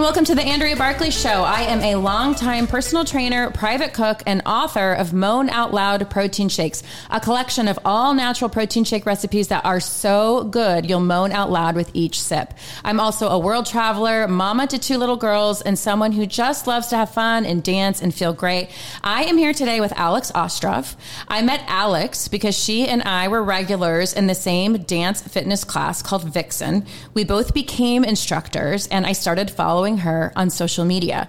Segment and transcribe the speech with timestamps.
[0.00, 1.28] and welcome to the Andrea Barkley Show.
[1.28, 6.48] I am a longtime personal trainer, private cook, and author of Moan Out Loud Protein
[6.48, 11.32] Shakes, a collection of all natural protein shake recipes that are so good you'll moan
[11.32, 12.54] out loud with each sip.
[12.82, 16.86] I'm also a world traveler, mama to two little girls, and someone who just loves
[16.88, 18.70] to have fun and dance and feel great.
[19.04, 20.96] I am here today with Alex Ostrow.
[21.28, 26.00] I met Alex because she and I were regulars in the same dance fitness class
[26.00, 26.86] called Vixen.
[27.12, 31.28] We both became instructors, and I started following her on social media.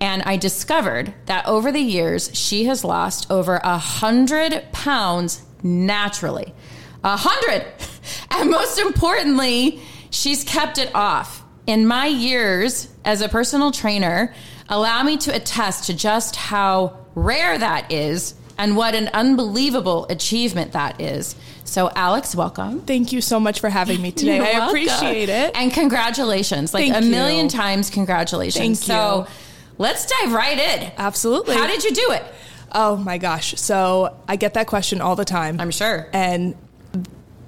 [0.00, 6.54] And I discovered that over the years, she has lost over a hundred pounds naturally.
[7.04, 7.66] A hundred!
[8.30, 9.80] And most importantly,
[10.10, 11.44] she's kept it off.
[11.66, 14.34] In my years as a personal trainer,
[14.68, 20.72] allow me to attest to just how rare that is and what an unbelievable achievement
[20.72, 21.36] that is.
[21.72, 22.80] So, Alex, welcome.
[22.82, 24.36] Thank you so much for having me today.
[24.36, 24.68] You're I welcome.
[24.68, 25.56] appreciate it.
[25.56, 26.74] And congratulations.
[26.74, 27.50] Like Thank a million you.
[27.50, 28.58] times, congratulations.
[28.58, 29.26] Thank So, you.
[29.78, 30.92] let's dive right in.
[30.98, 31.54] Absolutely.
[31.56, 32.24] How did you do it?
[32.72, 33.54] Oh my gosh.
[33.58, 35.58] So I get that question all the time.
[35.60, 36.08] I'm sure.
[36.12, 36.54] And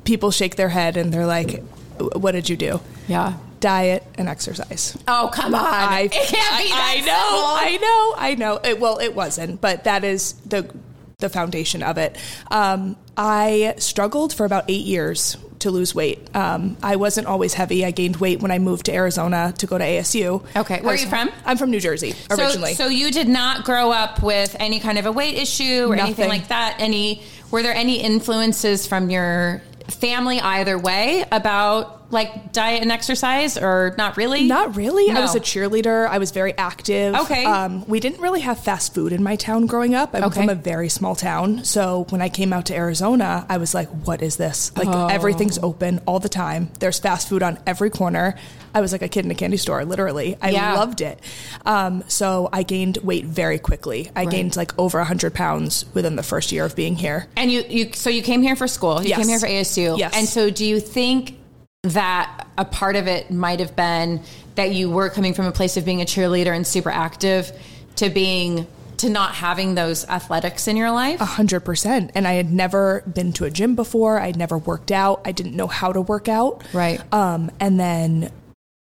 [0.05, 1.63] people shake their head and they're like,
[1.99, 2.81] what did you do?
[3.09, 3.35] Yeah.
[3.61, 4.97] Diet and exercise.
[5.07, 5.61] Oh, come on.
[5.67, 8.61] I, it can't be that I, I know, I know, I know.
[8.65, 10.71] It, well, it wasn't, but that is the
[11.19, 12.17] the foundation of it.
[12.51, 16.35] Um, I struggled for about eight years to lose weight.
[16.37, 17.85] Um, I wasn't always heavy.
[17.85, 20.45] I gained weight when I moved to Arizona to go to ASU.
[20.57, 21.31] Okay, where I are you from?
[21.45, 22.75] I'm from New Jersey originally.
[22.75, 25.95] So, so you did not grow up with any kind of a weight issue or
[25.97, 26.77] anything like that.
[26.79, 33.57] Any were there any influences from your family either way about like diet and exercise
[33.59, 34.45] or not really?
[34.45, 35.09] Not really.
[35.11, 35.19] No.
[35.19, 36.07] I was a cheerleader.
[36.09, 37.15] I was very active.
[37.15, 37.45] Okay.
[37.45, 40.15] Um, we didn't really have fast food in my town growing up.
[40.15, 40.41] I'm Okay.
[40.41, 41.65] from a very small town.
[41.65, 44.71] So when I came out to Arizona, I was like, what is this?
[44.77, 45.07] Like Oh.
[45.09, 46.71] everything's open all the time.
[46.79, 48.37] There's fast food on every corner.
[48.77, 50.37] I was like a kid in a candy store, literally.
[50.43, 50.75] I Yeah.
[50.75, 51.21] loved it.
[51.65, 54.11] Um, so I gained weight very quickly.
[54.17, 57.27] I gained like over 100 pounds within the first year of being here.
[57.37, 59.01] And you, you, so you came here for school.
[59.03, 59.19] You Yes.
[59.19, 59.97] came here for ASU.
[59.99, 60.13] Yes.
[60.17, 61.37] And so, do you think
[61.85, 64.21] that a part of it might have been
[64.55, 67.53] that you were coming from a place of being a cheerleader and super active
[67.97, 71.21] to being to not having those athletics in your life?
[71.21, 72.13] A hundred percent.
[72.15, 74.21] And I had never been to a gym before.
[74.21, 75.21] I'd never worked out.
[75.25, 76.63] I didn't know how to work out.
[76.73, 77.01] Right.
[77.13, 78.31] Um, and then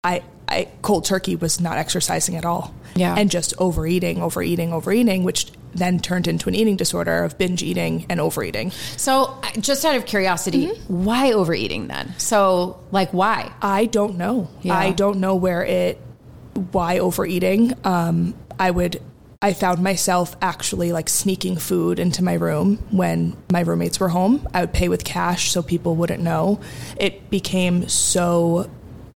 [0.02, 2.74] I, I cold turkey was not exercising at all.
[2.96, 3.14] Yeah.
[3.16, 8.06] And just overeating, overeating, overeating, which then turned into an eating disorder of binge eating
[8.08, 8.70] and overeating.
[8.96, 12.14] So, just out of curiosity, why overeating then?
[12.18, 13.52] So, like, why?
[13.62, 14.48] I don't know.
[14.62, 14.76] Yeah.
[14.76, 16.00] I don't know where it,
[16.72, 17.74] why overeating.
[17.84, 19.00] Um, I would,
[19.40, 24.46] I found myself actually like sneaking food into my room when my roommates were home.
[24.52, 26.60] I would pay with cash so people wouldn't know.
[26.96, 28.68] It became so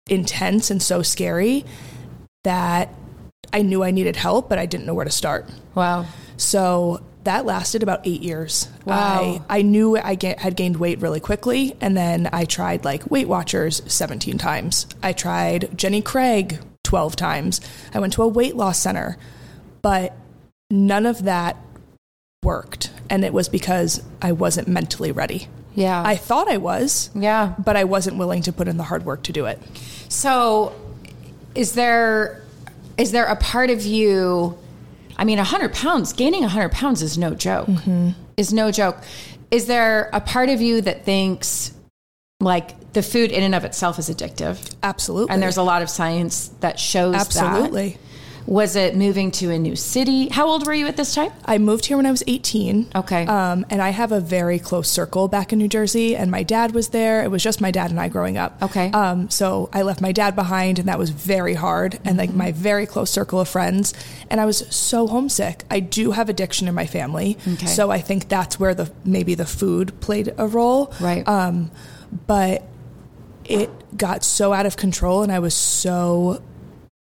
[0.09, 1.65] intense and so scary
[2.43, 2.93] that
[3.53, 5.49] I knew I needed help, but I didn't know where to start.
[5.75, 6.07] Wow.
[6.41, 8.69] So that lasted about eight years.
[8.87, 9.43] Wow.
[9.49, 13.11] I, I knew I ga- had gained weight really quickly, and then I tried like
[13.11, 14.87] Weight Watchers 17 times.
[15.03, 17.61] I tried Jenny Craig 12 times.
[17.93, 19.19] I went to a weight loss center,
[19.83, 20.17] but
[20.71, 21.57] none of that
[22.43, 22.91] worked.
[23.11, 25.49] And it was because I wasn't mentally ready.
[25.75, 26.03] Yeah.
[26.05, 27.55] I thought I was, yeah.
[27.59, 29.61] but I wasn't willing to put in the hard work to do it.
[30.09, 30.75] So,
[31.55, 32.43] is there
[32.97, 34.59] is there a part of you?
[35.21, 37.69] I mean, hundred pounds gaining hundred pounds is no joke.
[37.69, 38.11] Mm-hmm.
[38.39, 38.97] Is no joke.
[39.51, 41.75] Is there a part of you that thinks
[42.41, 44.75] like the food in and of itself is addictive?
[44.83, 45.35] Absolutely.
[45.35, 47.91] And there's a lot of science that shows Absolutely.
[47.91, 47.99] that.
[48.51, 50.29] Was it moving to a new city?
[50.29, 51.31] How old were you at this time?
[51.45, 52.89] I moved here when I was 18.
[52.97, 53.25] Okay.
[53.25, 56.73] Um, and I have a very close circle back in New Jersey, and my dad
[56.73, 57.23] was there.
[57.23, 58.61] It was just my dad and I growing up.
[58.61, 58.91] Okay.
[58.91, 62.51] Um, so I left my dad behind, and that was very hard, and like my
[62.51, 63.95] very close circle of friends.
[64.29, 65.63] And I was so homesick.
[65.71, 67.39] I do have addiction in my family.
[67.47, 67.67] Okay.
[67.67, 70.93] So I think that's where the maybe the food played a role.
[71.01, 71.27] Right.
[71.29, 71.71] Um,
[72.27, 72.65] but
[73.45, 76.43] it got so out of control, and I was so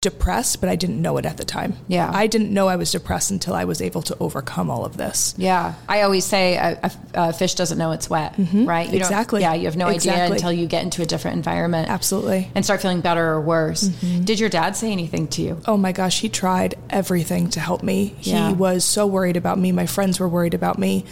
[0.02, 1.76] depressed, but I didn't know it at the time.
[1.90, 2.10] Yeah.
[2.14, 5.36] I didn't know I was depressed until I was able to overcome all of this.
[5.38, 8.90] Yeah, I always say a, a, a fish doesn't know it's wet, right?
[8.90, 9.42] You Exactly.
[9.42, 11.90] Yeah, you have no idea until you get into a different environment.
[11.90, 12.50] Absolutely.
[12.56, 13.82] and start feeling better or worse.
[13.82, 15.62] Did your dad say anything to you?
[15.66, 18.16] Oh my gosh, he tried everything to help me.
[18.22, 18.50] Yeah.
[18.50, 19.74] He was so worried about me.
[19.74, 21.04] My friends were worried about me.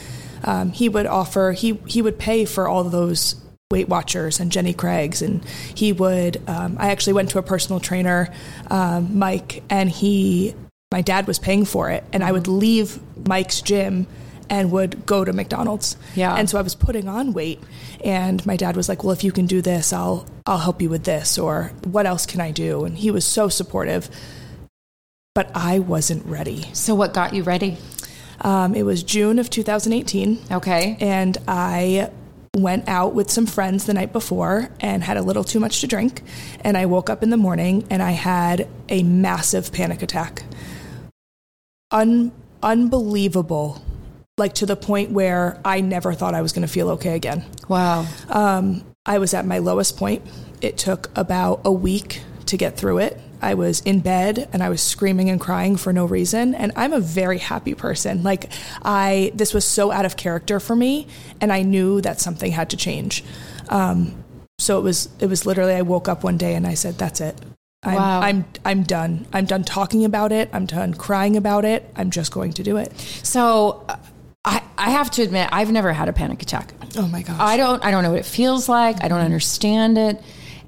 [0.45, 3.35] Um, he would offer, he, he would pay for all of those
[3.69, 5.21] Weight Watchers and Jenny Craig's.
[5.21, 5.43] And
[5.75, 8.33] he would, um, I actually went to a personal trainer,
[8.71, 10.55] um, Mike, and he,
[10.91, 12.03] my dad was paying for it.
[12.13, 14.07] And I would leave Mike's gym
[14.49, 15.97] and would go to McDonald's.
[16.15, 16.33] Yeah.
[16.33, 17.61] And so I was putting on weight
[18.01, 20.89] and my dad was like, "Well, if you can do this, I'll I'll help you
[20.89, 24.09] with this or what else can I do?" And he was so supportive.
[25.35, 26.69] But I wasn't ready.
[26.71, 27.77] So what got you ready?
[28.39, 30.95] Um, it was June of 2018 Okay.
[31.01, 32.09] and I
[32.61, 35.87] went out with some friends the night before and had a little too much to
[35.87, 36.23] drink.
[36.61, 40.43] And I woke up in the morning and I had a massive panic attack.
[41.91, 42.31] Un-
[42.61, 43.81] unbelievable.
[44.37, 47.43] Like to the point where I never thought I was going to feel okay again.
[47.67, 48.05] Wow.
[48.29, 50.21] Um, I was at my lowest point.
[50.61, 53.19] It took about a week to get through it.
[53.41, 56.55] I was in bed and I was screaming and crying for no reason.
[56.55, 58.23] And I'm a very happy person.
[58.23, 58.51] Like
[58.83, 61.07] I, this was so out of character for me,
[61.41, 63.23] and I knew that something had to change.
[63.69, 64.23] Um,
[64.59, 65.73] so it was, it was literally.
[65.73, 67.39] I woke up one day and I said, "That's it.
[67.83, 68.21] I'm, Wow.
[68.21, 69.27] I'm, I'm done.
[69.31, 70.49] I'm done talking about it.
[70.51, 71.87] I'm done crying about it.
[71.95, 73.97] I'm just going to do it." So uh,
[74.43, 76.73] I, I have to admit, I've never had a panic attack.
[76.97, 77.37] Oh my gosh!
[77.39, 79.03] I don't I don't know what it feels like.
[79.03, 80.23] I don't understand it.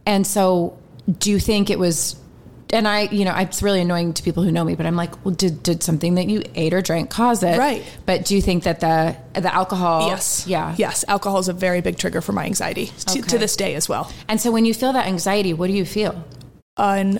[0.06, 0.78] And so
[1.18, 2.16] do you think it was
[2.72, 5.26] and I, you know, it's really annoying to people who know me, but I'm like,
[5.26, 7.58] well, did did something that you ate or drank cause it?
[7.58, 7.84] Right.
[8.06, 10.08] But do you think that the the alcohol?
[10.08, 10.76] yes, Yeah.
[10.78, 11.04] yes.
[11.08, 13.22] Alcohol is a very big trigger for my anxiety to, Okay.
[13.30, 14.12] to this day as well.
[14.28, 16.24] And so when you feel that anxiety, what do you feel?
[16.78, 17.20] on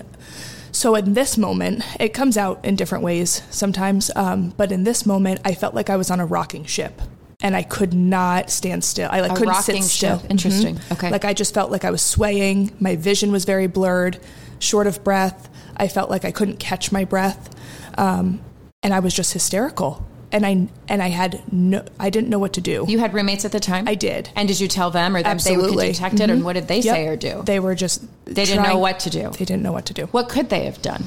[0.72, 5.04] so in this moment it comes out in different ways sometimes um, but in this
[5.04, 7.02] moment i felt like i was on a rocking ship
[7.42, 10.30] and i could not stand still i like A couldn't sit still ship.
[10.30, 10.76] Interesting.
[10.76, 10.92] Mhm.
[10.92, 11.10] Okay.
[11.10, 14.18] like i just felt like i was swaying my vision was very blurred
[14.60, 17.50] short of breath i felt like i couldn't catch my breath
[17.98, 18.40] um,
[18.84, 22.52] and i was just hysterical and i and i had no i didn't know what
[22.52, 23.88] to do You had roommates at the time?
[23.88, 26.30] i did And did you tell them or them they absolutely could detect it?
[26.30, 26.94] And what did they Yep.
[26.94, 27.42] say or do?
[27.44, 29.30] they were just They didn't know what to do.
[29.30, 31.04] they didn't know what to do What could they have done?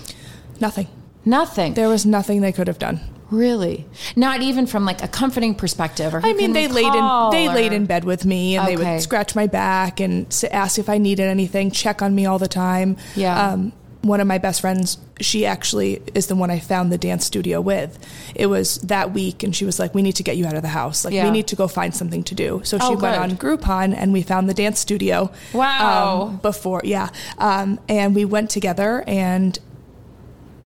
[0.59, 0.87] nothing
[1.25, 1.73] Nothing.
[1.75, 2.99] there was nothing they could have done
[3.33, 3.85] really?
[4.15, 7.53] Not even from like a comforting perspective or I mean, they laid in they or-
[7.55, 10.97] laid in bed with me, and they would scratch my back and ask if I
[10.97, 12.97] needed anything, check on me all the time.
[13.15, 13.49] Yeah.
[13.51, 17.23] Um, one of my best friends, she actually is the one I found the dance
[17.25, 17.97] studio with.
[18.35, 20.61] It was that week, and she was like, "We need to get you out of
[20.61, 21.05] the house.
[21.05, 21.23] Like, Yeah.
[21.23, 24.11] we need to go find something to do." So she Oh, went on Groupon, and
[24.11, 25.31] we found the dance studio.
[25.53, 26.23] Wow.
[26.31, 29.57] um, before, yeah, um, and we went together, and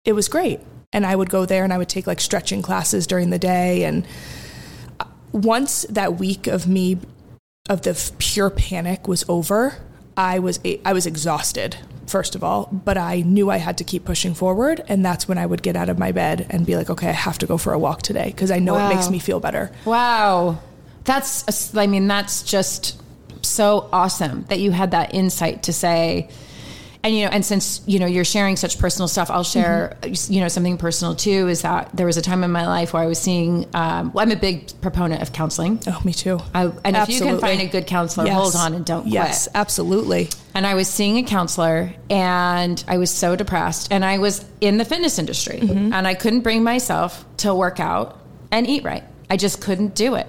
[0.06, 0.60] it was great.
[0.94, 3.84] And I would go there, and I would take like stretching classes during the day,
[3.84, 4.06] and
[5.31, 6.98] once that week of me
[7.69, 9.78] of the pure panic was over,
[10.16, 13.84] I was a- I was exhausted first of all, but I knew I had to
[13.86, 16.75] keep pushing forward, and that's when I would get out of my bed and be
[16.75, 18.92] like, okay, I have to go for a walk today because I know Wow.
[18.92, 19.72] it makes me feel better.
[19.86, 20.60] Wow.
[21.06, 23.01] That's, I mean, that's just
[23.42, 26.28] so awesome that you had that insight to say,
[27.03, 29.97] and you know, and since you know you're sharing such personal stuff, I'll share
[30.29, 31.47] you know something personal too.
[31.50, 33.67] Is that there was a time in my life where I was seeing.
[33.73, 36.39] Um, well, I'm a big proponent of counseling, Oh, me too.
[36.53, 38.35] I, and if you can find a good counselor, Yes.
[38.35, 39.29] hold on and don't Yes, quit.
[39.29, 40.29] Yes, absolutely.
[40.55, 44.77] And I was seeing a counselor, and I was so depressed, and I was in
[44.77, 48.19] the fitness industry, and I couldn't bring myself to work out
[48.51, 49.03] and eat right.
[49.29, 50.27] I just couldn't do it.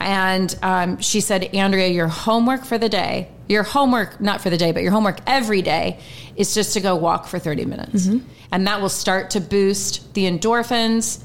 [0.00, 4.56] And um, she said, Andrea, your homework for the day, your homework, not for the
[4.56, 5.98] day, but your homework every day
[6.36, 8.06] is just to go walk for 30 minutes.
[8.06, 8.26] Mm-hmm.
[8.50, 11.22] And that will start to boost the endorphins,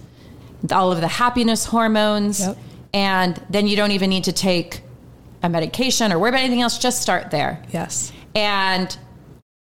[0.71, 2.41] all of the happiness hormones.
[2.41, 2.57] Yep.
[2.93, 4.81] And then you don't even need to take
[5.43, 6.77] a medication or worry about anything else.
[6.77, 7.63] Just start there.
[7.71, 8.11] Yes.
[8.35, 8.95] And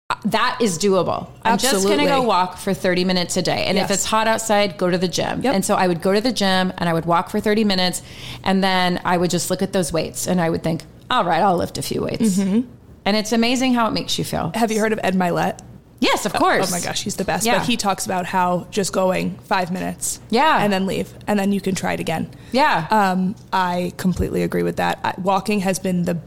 [0.09, 1.31] uh, that is doable.
[1.43, 3.67] I'm just going to go walk for 30 minutes a day.
[3.67, 5.43] And if it's hot outside, go to the gym.
[5.43, 5.55] Yep.
[5.55, 8.03] And so I would go to the gym and I would walk for 30 minutes.
[8.43, 11.43] And then I would just look at those weights and I would think, all right,
[11.43, 12.38] I'll lift a few weights.
[12.38, 12.69] Mm-hmm.
[13.05, 14.52] And it's amazing how it makes you feel.
[14.55, 15.59] Have you heard of Ed Mylett?
[16.00, 16.69] Yes, of course.
[16.69, 17.45] Oh my gosh, he's the best.
[17.45, 17.59] Yeah.
[17.59, 20.62] But he talks about how just going five minutes, Yeah.
[20.62, 22.31] and then leave, and then you can try it again.
[22.52, 22.87] Yeah.
[22.90, 24.99] Um, I completely agree with that.
[25.05, 26.19] I, walking has been the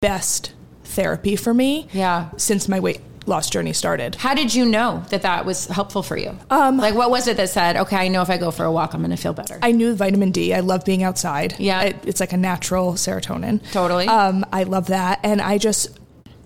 [0.00, 0.52] best
[0.84, 1.88] therapy for me.
[1.92, 2.28] Yeah.
[2.36, 4.14] Since my weight loss journey started.
[4.14, 6.36] how did you know that that was helpful for you?
[6.50, 8.72] Um, like, what was it that said, okay, I know if I go for a
[8.72, 9.58] walk, I'm going to feel better?
[9.62, 10.54] I knew vitamin D.
[10.54, 11.58] I love being outside.
[11.58, 11.82] Yeah.
[11.82, 13.60] It, it's like a natural serotonin.
[13.72, 14.06] Totally.
[14.06, 15.20] Um, I love that.
[15.22, 15.98] And I just,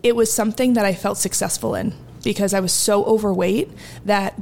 [0.03, 1.93] it was something that I felt successful in
[2.25, 3.71] because I was so overweight
[4.05, 4.39] that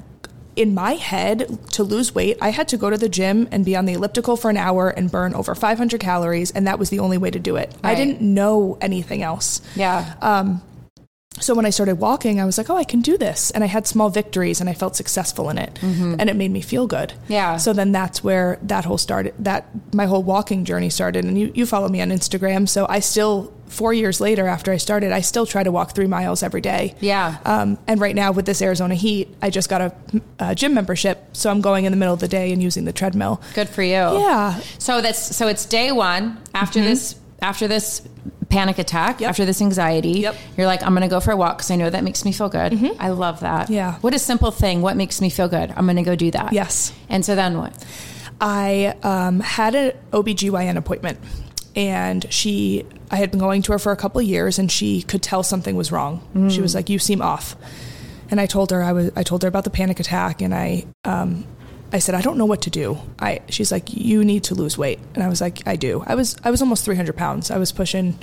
[0.56, 3.76] in my head, to lose weight, I had to go to the gym and be
[3.76, 6.50] on the elliptical for an hour and burn over 500 calories.
[6.50, 7.72] And that was the only way to do it.
[7.84, 9.62] I didn't know anything else.
[9.76, 10.14] yeah.
[10.20, 10.60] Um,
[11.40, 13.50] so when I started walking, I was like, oh, I can do this.
[13.50, 15.78] And I had small victories and I felt successful in it.
[15.82, 17.10] And it made me feel good.
[17.10, 17.32] Mm-hmm.
[17.32, 17.56] Yeah.
[17.56, 21.24] So then that's where that whole started, that my whole walking journey started.
[21.24, 22.68] And you, you follow me on Instagram.
[22.68, 26.06] So I still, four years later after I started, I still try to walk three
[26.06, 26.94] miles every day.
[27.00, 27.38] Yeah.
[27.44, 29.92] Um, and right now with this Arizona heat, I just got a,
[30.38, 31.36] a gym membership.
[31.36, 33.40] So I'm going in the middle of the day and using the treadmill.
[33.54, 33.92] Good for you.
[33.92, 34.60] Yeah.
[34.78, 38.02] So that's so it's day one after this after this
[38.48, 39.30] panic attack Yep.
[39.30, 40.20] after this anxiety.
[40.20, 40.36] Yep.
[40.56, 42.48] You're like, I'm gonna go for a walk because I know that makes me feel
[42.48, 42.72] good.
[42.98, 43.68] I love that.
[43.70, 43.94] Yeah.
[44.00, 44.80] What a simple thing.
[44.82, 45.72] What makes me feel good?
[45.76, 46.52] I'm gonna go do that.
[46.52, 46.92] Yes.
[47.08, 47.84] And so then what?
[48.40, 51.18] I um, had an OBGYN appointment
[51.76, 55.02] and she I had been going to her for a couple of years and she
[55.02, 56.48] could tell something was wrong.
[56.50, 57.56] She was like, You seem off.
[58.30, 60.84] And I told her I was I told her about the panic attack and I
[61.04, 61.44] um,
[61.92, 62.98] I said, I don't know what to do.
[63.18, 64.98] I she's like, You need to lose weight.
[65.14, 66.04] And I was like, I do.
[66.06, 67.50] I was I was almost three hundred pounds.
[67.50, 68.18] I was pushing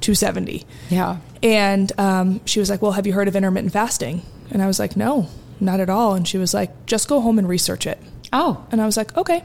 [0.00, 0.66] two seventy.
[0.88, 1.18] Yeah.
[1.42, 4.22] And um, she was like, Well, have you heard of intermittent fasting?
[4.50, 5.28] And I was like, No,
[5.60, 6.14] not at all.
[6.14, 7.98] And she was like, Just go home and research it.
[8.32, 8.66] Oh.
[8.70, 9.42] And I was like, okay.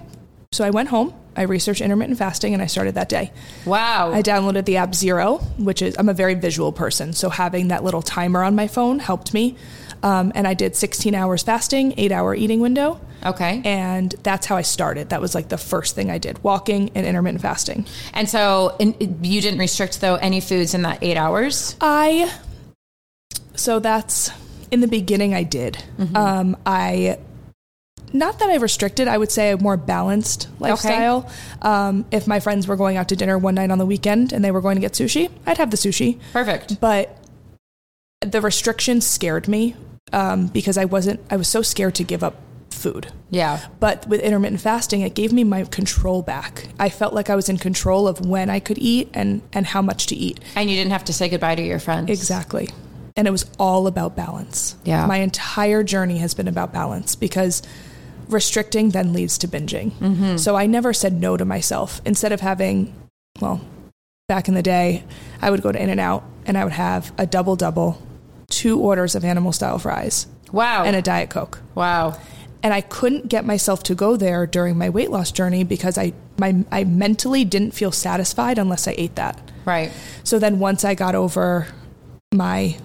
[0.51, 3.33] So I went home, I researched intermittent fasting, and I started that day.
[3.65, 4.13] Wow.
[4.13, 7.13] I downloaded the app Zero, which is, I'm a very visual person.
[7.13, 9.57] So having that little timer on my phone helped me.
[10.05, 13.01] Um, and I did 16 hours fasting, eight hour eating window.
[13.25, 13.61] okay.
[13.65, 15.09] And, that's how I started.
[15.09, 17.85] That was like the first thing I did walking and intermittent fasting.
[18.13, 21.75] And so in, you didn't restrict though any foods in that eight hours.
[21.81, 22.31] I,
[23.55, 24.29] so that's
[24.69, 25.83] in the beginning, I did.
[26.15, 27.17] Um, I,
[28.13, 31.29] not that I restricted, I would say a more balanced lifestyle.
[31.61, 34.45] Um, if my friends were going out to dinner one night on the weekend and
[34.45, 36.19] they were going to get sushi, I'd have the sushi.
[36.31, 36.79] Perfect.
[36.79, 37.17] But
[38.21, 39.75] the restrictions scared me
[40.13, 42.35] um, because I wasn't, I was so scared to give up
[42.69, 43.11] food.
[43.29, 43.65] Yeah.
[43.79, 46.67] But with intermittent fasting, it gave me my control back.
[46.79, 49.81] I felt like I was in control of when I could eat and, and how
[49.81, 50.39] much to eat.
[50.55, 52.09] And you didn't have to say goodbye to your friends.
[52.09, 52.69] Exactly.
[53.15, 54.75] And it was all about balance.
[54.83, 55.05] Yeah.
[55.05, 57.63] My entire journey has been about balance because
[58.27, 59.91] restricting then leads to binging.
[59.93, 60.37] Mm-hmm.
[60.37, 62.01] So I never said no to myself.
[62.05, 62.93] Instead of having,
[63.39, 63.61] well,
[64.27, 65.03] back in the day,
[65.41, 68.01] I would go to In N Out and I would have a double double,
[68.49, 70.83] two orders of animal style fries, Wow.
[70.85, 71.59] and a Diet Coke.
[71.75, 72.17] wow.
[72.63, 76.13] And I couldn't get myself to go there during my weight loss journey because I,
[76.39, 79.39] my, I mentally didn't feel satisfied unless I ate that.
[79.65, 79.91] Right.
[80.23, 81.67] So then once I got over
[82.33, 82.77] my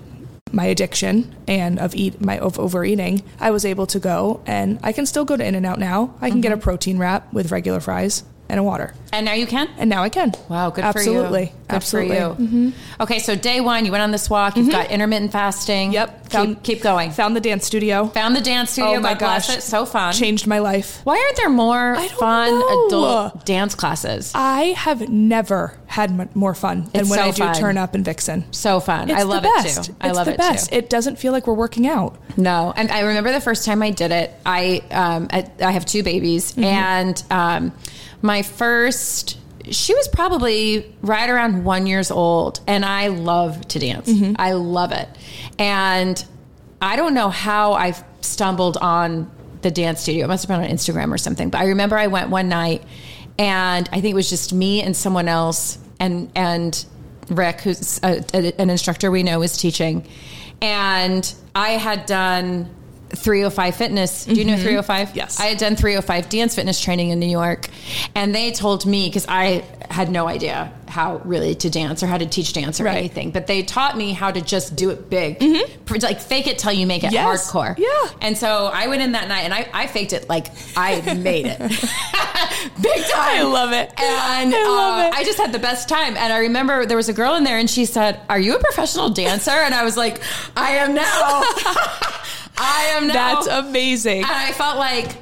[0.53, 4.93] my addiction and of eat my of overeating, I was able to go and I
[4.93, 6.13] can still go to In and Out now.
[6.21, 6.63] I can get a Mm-hmm.
[6.63, 8.95] protein wrap with regular fries and a water.
[9.13, 9.69] And now you can?
[9.79, 10.33] And now I can.
[10.49, 11.47] Wow, good Absolutely.
[11.47, 11.59] for you.
[11.69, 12.17] Good Absolutely.
[12.17, 12.71] Mm-hmm.
[12.71, 12.95] for you.
[13.01, 14.57] Okay, so day one, you went on this walk.
[14.57, 15.93] You've got intermittent fasting.
[15.93, 16.31] Yep.
[16.31, 17.11] Keep, keep going.
[17.13, 18.07] Found the dance studio.
[18.07, 18.99] Found the dance studio.
[18.99, 19.57] oh my God gosh.
[19.57, 19.63] it.
[19.63, 20.13] So fun.
[20.13, 21.01] Changed my life.
[21.05, 22.87] Why aren't there more fun know.
[22.87, 24.31] adult dance classes?
[24.35, 27.55] I have never had more fun than It's when so I do fun.
[27.57, 28.45] turn up in Vixen.
[28.53, 29.11] So fun.
[29.11, 29.95] It's I love the it too.
[30.01, 30.71] I it's love the it best.
[30.71, 30.77] too.
[30.77, 32.17] It doesn't feel like we're working out.
[32.37, 34.33] No, and I remember the first time I did it.
[34.47, 36.65] I um, I, I have two babies, Mm-hmm.
[36.65, 37.73] and um,
[38.23, 39.39] my first.
[39.71, 44.09] She was probably right around one years old, and I love to dance.
[44.09, 44.35] Mm-hmm.
[44.39, 45.09] I love it,
[45.59, 46.23] and
[46.81, 49.31] I don't know how I stumbled on
[49.63, 50.25] the dance studio.
[50.25, 51.51] It must have been on Instagram or something.
[51.51, 52.83] But I remember I went one night,
[53.39, 56.85] and I think it was just me and someone else, and and
[57.29, 60.09] Rick, who's a, a- an instructor we know, was teaching,
[60.63, 62.75] and I had done
[63.15, 64.25] 305 Fitness.
[64.25, 65.09] Do you know 305?
[65.09, 65.17] Mm-hmm.
[65.17, 65.41] Yes.
[65.41, 67.69] I had done 305 dance fitness training in New York,
[68.15, 72.19] and they told me because I had no idea how really to dance or how
[72.19, 72.97] to teach dance or Right.
[72.99, 75.39] anything, but they taught me how to just do it big,
[75.85, 77.15] Pr- like fake it till you make it Mm-hmm.
[77.15, 77.51] Yes.
[77.53, 77.77] hardcore.
[77.79, 78.19] Yeah.
[78.21, 81.47] And so I went in that night and I, I faked it like I made
[81.47, 81.59] it,
[82.81, 83.37] big time.
[83.39, 83.89] I love it.
[84.01, 85.15] And I love uh, it.
[85.21, 86.17] I just had the best time.
[86.17, 88.59] And I remember there was a girl in there and she said, Are you a
[88.61, 89.51] professional dancer?
[89.51, 90.21] And I was like,
[90.57, 91.43] I am now.
[92.61, 93.15] I am now.
[93.15, 94.19] That's amazing.
[94.19, 95.17] and I felt like,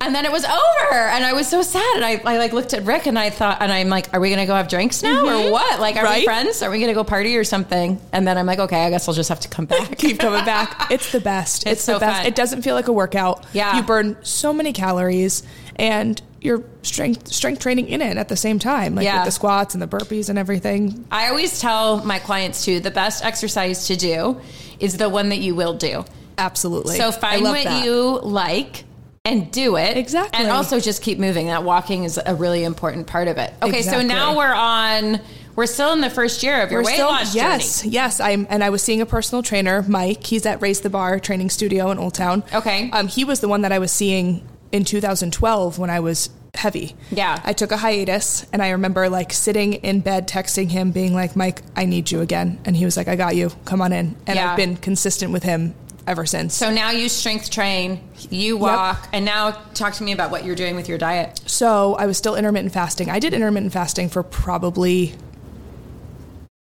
[0.00, 1.94] and then it was over, and I was so sad.
[1.94, 4.30] And I, I like looked at Rick, and I thought, and I'm like, are we
[4.30, 5.52] gonna go have drinks now, or mm-hmm.
[5.52, 5.80] what?
[5.80, 6.60] Like, are we friends?
[6.60, 8.00] Are we gonna go party or something?
[8.12, 9.96] And then I'm like, okay, I guess I'll just have to come back.
[9.98, 10.80] keep coming back.
[10.90, 11.62] It's the best.
[11.62, 12.18] It's, It's the so best.
[12.18, 12.26] fun.
[12.26, 13.46] It doesn't feel like a workout.
[13.52, 13.76] Yeah.
[13.76, 15.42] You burn so many calories
[15.76, 18.94] and you're strength strength training in it at the same time.
[18.94, 19.18] Like Yeah.
[19.18, 21.06] with the squats and the burpees and everything.
[21.10, 24.40] I always tell my clients too, the best exercise to do
[24.80, 26.04] is the one that you will do.
[26.38, 26.96] Absolutely.
[26.96, 27.84] So find what that.
[27.84, 28.84] you like
[29.24, 29.96] and do it.
[29.96, 30.40] Exactly.
[30.42, 31.46] And also just keep moving.
[31.46, 33.52] That walking is a really important part of it.
[33.62, 35.20] Okay, so now we're on
[35.54, 37.92] we're still in the first year of your We're weight still- loss yes, journey.
[37.92, 38.20] yes.
[38.20, 40.24] I'm, and I was seeing a personal trainer, Mike.
[40.24, 42.42] He's at Raise the Bar Training Studio in Old Town.
[42.54, 42.90] Okay.
[42.90, 46.96] Um, he was the one that I was seeing in 2012 when I was heavy.
[47.10, 47.38] Yeah.
[47.44, 51.36] I took a hiatus and I remember like sitting in bed texting him being like,
[51.36, 52.58] Mike, I need you again.
[52.64, 53.50] And he was like, I got you.
[53.66, 54.16] Come on in.
[54.26, 54.52] And Yeah.
[54.52, 55.74] I've been consistent with him
[56.06, 56.54] ever since.
[56.54, 60.56] So now you strength train, you walk, and now talk to me about what you're
[60.56, 61.40] doing with your diet.
[61.46, 63.08] So I was still intermittent fasting.
[63.10, 65.14] I did intermittent fasting for probably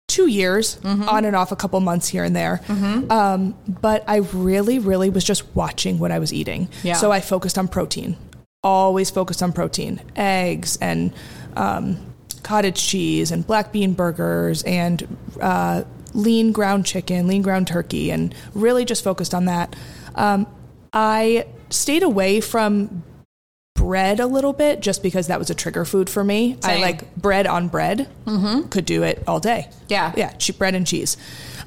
[0.08, 1.08] two years, Mm-hmm.
[1.08, 2.60] on and off a couple months here and there.
[2.68, 6.68] Um, but I really, really was just watching what I was eating.
[6.82, 6.94] Yeah.
[6.94, 8.16] So I focused on protein,
[8.62, 11.12] always focused on protein, eggs and
[11.56, 11.96] um,
[12.44, 15.82] cottage cheese and black bean burgers and uh,
[16.14, 19.76] lean ground chicken, lean ground turkey, and really just focused on that.
[20.14, 20.46] Um,
[20.92, 23.02] I stayed away from
[23.74, 26.56] bread a little bit just because that was a trigger food for me.
[26.62, 28.08] I like bread on bread.
[28.24, 28.68] Mm-hmm.
[28.68, 29.68] Could do it all day.
[29.88, 30.12] Yeah.
[30.16, 31.16] yeah, cheap bread and cheese.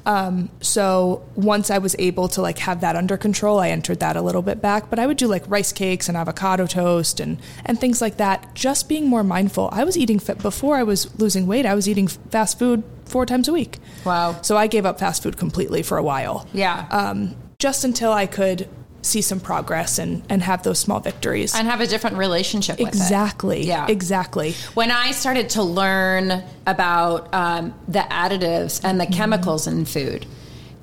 [0.08, 4.16] Um, so once I was able to like have that under control, I entered that
[4.16, 4.88] a little bit back.
[4.88, 8.54] But I would do like rice cakes and avocado toast and and things like that.
[8.54, 9.68] Just being more mindful.
[9.70, 11.66] I was eating fit before I was losing weight.
[11.66, 13.78] I was eating fast food four times a week.
[14.04, 14.40] Wow.
[14.42, 16.86] So I gave up fast food completely for a while Yeah.
[16.90, 18.66] um, just until I could
[19.02, 21.54] see some progress and, and have those small victories.
[21.54, 22.94] and have a different relationship with it.
[22.94, 23.64] exactly.
[23.64, 23.86] Yeah.
[23.88, 24.52] Exactly.
[24.74, 30.26] When I started to learn about um, the additives and the chemicals in food,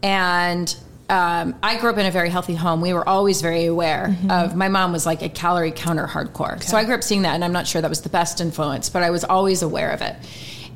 [0.01, 0.75] and
[1.09, 2.81] um, I grew up in a very healthy home.
[2.81, 4.55] We were always very aware of.
[4.55, 7.43] My mom was like a calorie counter hardcore, so I grew up seeing that, and
[7.43, 10.15] I'm not sure that was the best influence, but I was always aware of it.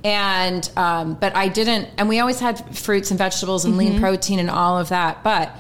[0.03, 4.39] And um, but I didn't, and we always had fruits and vegetables and lean protein
[4.39, 5.55] and all of that, but.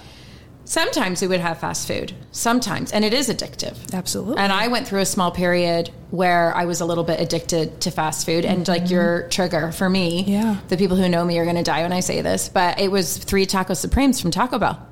[0.69, 3.91] Sometimes we would have fast food, sometimes, and it is addictive.
[3.91, 4.37] Absolutely.
[4.37, 7.89] And I went through a small period where I was a little bit addicted to
[7.89, 8.93] fast food and like mm-hmm.
[8.93, 10.25] your trigger for me.
[10.25, 10.57] Yeah.
[10.67, 12.91] The people who know me are going to die when I say this, but it
[12.91, 14.87] was three taco supremes from Taco Bell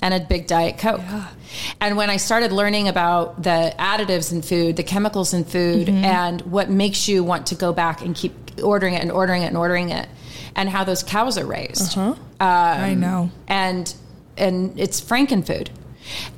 [0.00, 1.02] and a big diet coke.
[1.02, 1.28] Yeah.
[1.82, 6.02] And when I started learning about the additives in food, the chemicals in food mm-hmm.
[6.02, 8.32] and what makes you want to go back and keep
[8.62, 10.08] ordering it and ordering it and ordering it
[10.56, 11.92] and how those cows are raised.
[11.92, 12.14] Huh?
[12.40, 13.30] I know.
[13.48, 13.94] And
[14.36, 15.68] and it's frankenfood.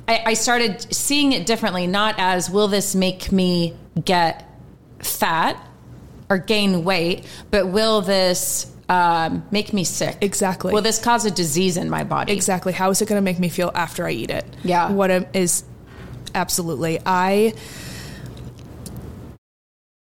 [0.07, 4.49] I, I started seeing it differently, not as will this make me get
[4.99, 5.61] fat
[6.29, 10.17] or gain weight, but will this um, make me sick?
[10.21, 10.73] Exactly.
[10.73, 12.33] Will this cause a disease in my body?
[12.33, 12.73] Exactly.
[12.73, 14.45] How is it going to make me feel after I eat it?
[14.63, 14.91] Yeah.
[14.91, 15.63] What is
[16.33, 16.99] absolutely.
[17.05, 17.53] I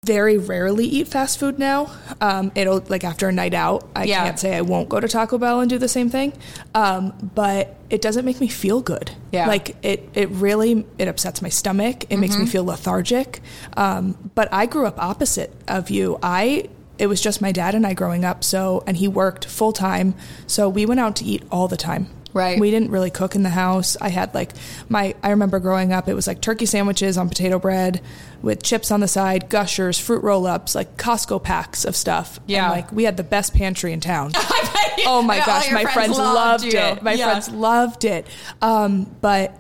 [0.08, 1.88] very rarely eat fast food now.
[2.20, 3.88] Um, it'll like after a night out.
[3.96, 4.24] I Yeah.
[4.24, 6.34] can't say I won't go to Taco Bell and do the same thing,
[6.74, 9.12] um, but it doesn't make me feel good.
[9.32, 9.46] Yeah.
[9.48, 10.10] like it.
[10.16, 12.06] It really it upsets my stomach.
[12.10, 13.42] It makes me feel lethargic.
[13.78, 16.18] Um, but I grew up opposite of you.
[16.24, 16.64] I
[16.98, 18.44] it was just my dad and I growing up.
[18.44, 20.16] So and he worked full time.
[20.48, 22.08] So we went out to eat all the time.
[22.34, 22.60] Right.
[22.60, 23.98] We didn't really cook in the house.
[24.00, 24.52] I had like
[24.90, 28.02] my I remember growing up it was like turkey sandwiches on potato bread
[28.42, 32.40] with chips on the side, gushers, fruit roll-ups, like Costco packs of stuff.
[32.48, 32.66] Yeah.
[32.66, 34.32] And like we had the best pantry in town.
[34.36, 36.72] I bet you- oh my gosh, my friends, loved, you.
[36.80, 37.02] it.
[37.04, 37.30] My Yeah.
[37.32, 38.26] friends loved it.
[38.62, 39.58] Um, but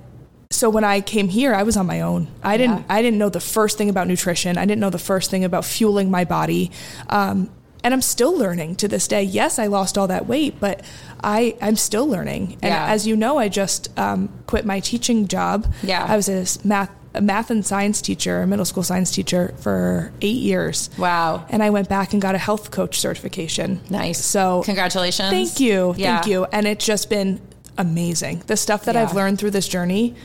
[0.49, 2.27] so when I came here, I was on my own.
[2.43, 2.83] I didn't Yeah.
[2.89, 4.57] I didn't know the first thing about nutrition.
[4.57, 6.71] I didn't know the first thing about fueling my body.
[7.09, 7.49] Um,
[7.83, 9.23] and I'm still learning to this day.
[9.23, 10.81] Yes, I lost all that weight, but
[11.23, 12.53] I, I'm still learning.
[12.61, 12.85] And Yeah.
[12.87, 15.71] as you know, I just um, quit my teaching job.
[15.83, 16.05] Yeah.
[16.07, 20.13] I was a math, a math and science teacher, a middle school science teacher for
[20.21, 20.89] eight years.
[20.97, 21.45] Wow.
[21.49, 23.81] And I went back and got a health coach certification.
[23.89, 24.23] Nice.
[24.23, 25.29] So Congratulations.
[25.29, 25.93] Thank you.
[25.97, 26.17] Yeah.
[26.21, 26.45] Thank you.
[26.45, 27.41] And it's just been
[27.77, 28.43] amazing.
[28.47, 29.03] The stuff that Yeah.
[29.03, 30.15] I've learned through this journey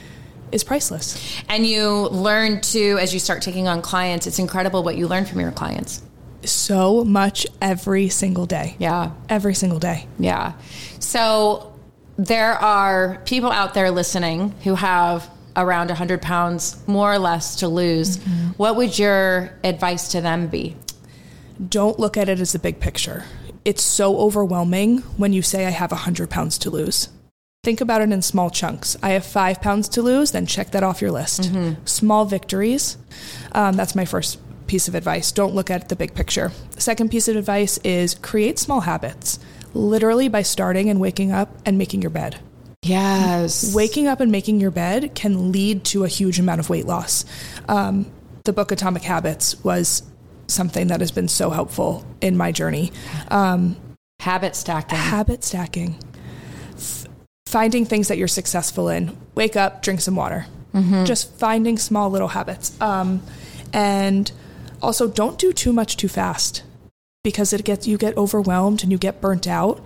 [0.53, 1.17] is priceless.
[1.49, 5.25] And you learn to, as you start taking on clients, it's incredible what you learn
[5.25, 6.03] from your clients.
[6.47, 8.77] So much every single day.
[8.79, 9.13] Yeah.
[9.29, 10.07] Every single day.
[10.19, 10.53] Yeah.
[10.99, 11.73] So
[12.17, 17.69] there are people out there listening who have around 100 pounds more or less to
[17.69, 18.19] lose.
[18.57, 20.77] What would your advice to them be?
[21.69, 23.25] Don't look at it as the big picture.
[23.65, 27.09] It's so overwhelming when you say, I have 100 pounds to lose.
[27.65, 28.97] Think about it in small chunks.
[29.03, 31.51] I have five pounds to lose, then check that off your list.
[31.85, 32.97] Small victories.
[33.53, 35.33] Um, that's my first piece of advice.
[35.33, 36.53] Don't look at the big picture.
[36.73, 39.39] The second piece of advice is create small habits,
[39.75, 42.39] literally by starting and waking up and making your bed.
[42.83, 43.75] Yes.
[43.75, 47.25] Waking up and making your bed can lead to a huge amount of weight loss.
[47.69, 48.07] Um,
[48.45, 50.03] the book Atomic Habits was
[50.47, 52.93] something that has been so helpful in my journey.
[53.29, 53.77] Um,
[54.21, 54.99] Habit stacking.
[54.99, 55.97] habit stacking,
[56.77, 57.07] F-
[57.47, 59.17] finding things that you're successful in.
[59.35, 60.47] Wake up, drink some water.
[61.05, 62.79] Just finding small little habits.
[62.83, 63.23] Um,
[63.73, 64.31] and
[64.87, 66.63] also, don't do too much too fast
[67.25, 69.83] because it gets you get overwhelmed and you get burnt out.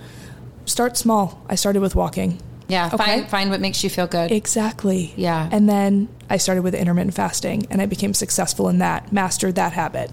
[0.66, 1.42] Start small.
[1.48, 2.38] I started with walking.
[2.68, 2.88] Yeah.
[2.92, 2.96] Okay.
[2.98, 4.30] Find find what makes you feel good.
[4.30, 5.14] Exactly.
[5.16, 5.48] Yeah.
[5.50, 9.72] And then I started with intermittent fasting and I became successful in that, mastered that
[9.72, 10.10] habit,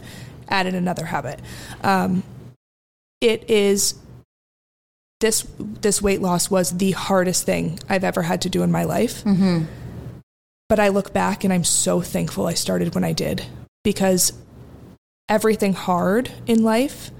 [0.47, 1.41] added another habit.
[1.83, 2.23] Um,
[3.19, 3.95] it is
[5.19, 8.85] this this weight loss was the hardest thing I've ever had to do in my
[8.85, 9.25] life.
[9.25, 9.63] mm-hmm.
[10.69, 13.45] But I look back and I'm so thankful I started when I did
[13.83, 14.31] because
[15.29, 17.11] everything hard in life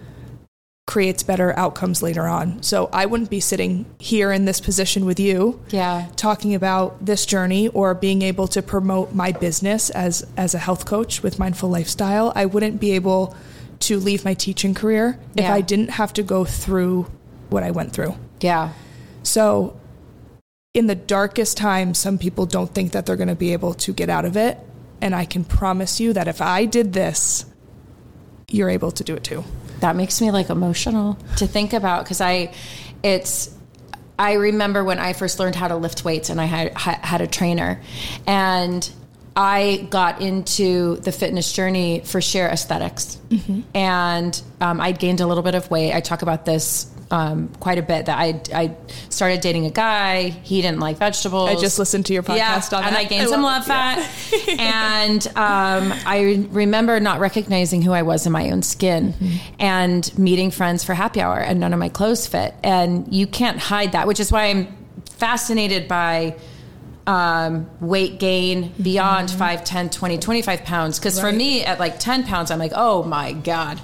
[0.86, 2.63] creates better outcomes later on.
[2.63, 6.08] So I wouldn't be sitting here in this position with you Yeah.
[6.15, 10.86] talking about this journey or being able to promote my business as as a health
[10.86, 13.36] coach with mindful lifestyle i wouldn't be able
[13.80, 17.06] to leave my teaching career if i didn't have to go through
[17.50, 18.70] what i went through Yeah.
[19.24, 19.76] so
[20.74, 23.91] in the darkest times some people don't think that they're going to be able to
[23.91, 24.58] get out of it
[25.02, 27.46] and i can promise you that if i did this
[28.50, 29.44] you're able to do it too.
[29.82, 32.54] That makes me like emotional to think about because I,
[33.04, 33.54] it's,
[34.18, 37.28] I remember when I first learned how to lift weights and I had had a
[37.28, 37.82] trainer,
[38.26, 38.90] and
[39.36, 43.20] I got into the fitness journey for sheer esthetics
[43.76, 45.94] and um, I'd gained a little bit of weight.
[45.94, 48.08] I talk about this um, quite a bit.
[48.08, 48.76] That I I
[49.10, 50.30] started dating a guy.
[50.30, 51.50] He didn't like vegetables.
[51.50, 53.00] I just listened to your podcast yeah, on and that.
[53.00, 54.00] I gained I some love fat.
[54.60, 59.13] and um, I remember not recognizing who I was in my own skin,
[59.60, 62.54] and meeting friends for happy hour, and none of my clothes fit.
[62.63, 64.76] And you can't hide that, which is why I'm
[65.17, 66.36] fascinated by
[67.08, 71.00] um, weight gain beyond 5, 10, 20, 25 pounds.
[71.00, 73.80] Because for me, at like 10 pounds, I'm like, oh my God,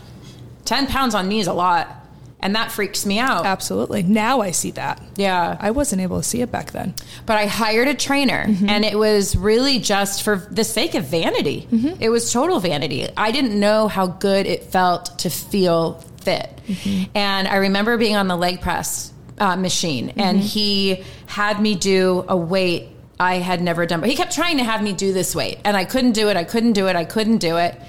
[0.65, 2.02] 10 pounds on me is a lot.
[2.43, 3.45] And that freaks me out.
[3.45, 5.57] absolutely now i see that Yeah.
[5.59, 6.93] i wasn't able to see it back then
[7.25, 8.69] but I hired a trainer mm-hmm.
[8.69, 11.67] and it was really just for the sake of vanity.
[11.71, 12.01] Mm-hmm.
[12.01, 13.07] It was total vanity.
[13.15, 16.49] I didn't know how good it felt to feel fit.
[16.67, 17.11] Mm-hmm.
[17.15, 22.25] And I remember being on the leg press uh, machine and he had me do
[22.27, 24.01] a weight I had never done.
[24.01, 26.37] But he kept trying to have me do this weight and I couldn't do it.
[26.37, 26.95] I couldn't do it.
[26.95, 27.79] I couldn't do it.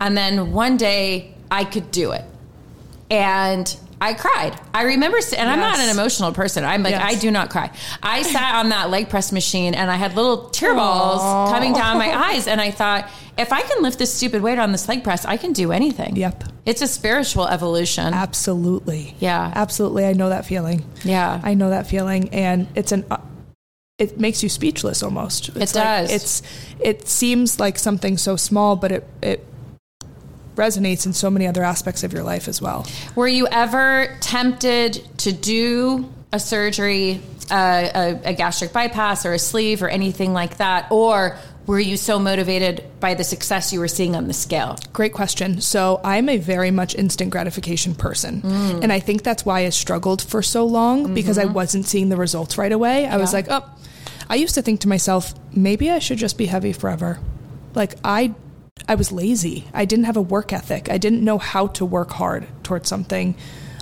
[0.00, 2.24] And then one day I could do it
[3.10, 4.58] and I cried.
[4.72, 6.64] I remember, and I'm not an emotional person.
[6.64, 7.02] I'm like, Yes.
[7.04, 7.70] I do not cry.
[8.02, 11.98] I sat on that leg press machine and I had little tear balls coming down
[11.98, 12.46] my eyes.
[12.46, 15.36] And I thought, if I can lift this stupid weight on this leg press, I
[15.36, 16.14] can do anything.
[16.16, 16.44] Yep.
[16.64, 18.14] It's a spiritual evolution.
[18.14, 19.16] Absolutely.
[19.18, 19.50] Yeah.
[19.54, 20.06] Absolutely.
[20.06, 20.84] I know that feeling.
[21.02, 21.40] Yeah.
[21.42, 22.28] I know that feeling.
[22.30, 23.18] And it's an, uh,
[23.98, 25.48] it makes you speechless almost.
[25.56, 26.12] It's like- does.
[26.12, 26.42] it's,
[26.78, 29.44] it seems like something so small, but it, it
[30.58, 32.86] resonates in so many other aspects of your life as well.
[33.14, 37.88] Were you ever tempted to do a surgery, uh,
[38.24, 40.86] a, a gastric bypass or a sleeve or anything like that?
[40.90, 44.76] Or were you so motivated by the success you were seeing on the scale?
[44.92, 45.60] Great question.
[45.60, 48.40] So I'm a very much instant gratification person.
[48.42, 48.82] Mm.
[48.82, 51.52] And I think that's why I struggled for so long because I Mm-hmm.
[51.54, 53.06] wasn't seeing the results right away.
[53.06, 53.64] I was like, oh,
[54.30, 57.18] I used to think to myself, maybe I should just be heavy forever.
[57.74, 58.34] Like I
[58.86, 59.64] I was lazy.
[59.74, 60.90] I didn't have a work ethic.
[60.90, 63.34] I didn't know how to work hard towards something.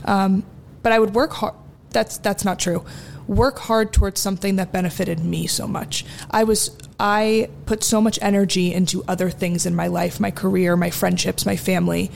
[0.05, 0.45] Um,
[0.83, 1.55] but I would work hard.
[1.91, 2.85] That's that's not true.
[3.27, 6.05] Work hard towards something that benefited me so much.
[6.31, 10.77] I was I put so much energy into other things in my life, my career,
[10.77, 12.11] my friendships, my family.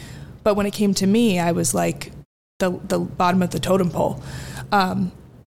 [0.45, 2.12] But when it came to me, I was like
[2.59, 4.23] the the bottom of the totem pole.
[4.71, 5.12] Um,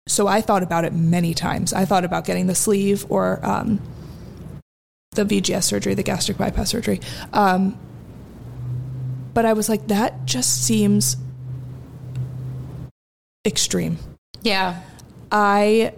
[0.08, 1.74] so I thought about it many times.
[1.74, 3.82] I thought about getting the sleeve or um,
[5.15, 6.99] the VGS surgery, the gastric bypass surgery.
[7.34, 7.78] Um,
[9.34, 11.17] but I was like, that just seems
[13.45, 13.97] extreme.
[14.41, 14.82] Yeah.
[15.32, 15.93] I